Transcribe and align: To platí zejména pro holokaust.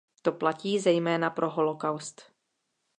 To 0.21 0.31
platí 0.31 0.79
zejména 0.79 1.29
pro 1.29 1.49
holokaust. 1.49 2.31